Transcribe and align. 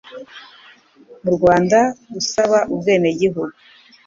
mu 1.23 1.29
Rwanda 1.35 1.79
usaba 2.19 2.59
ubwenegihugu. 2.73 3.55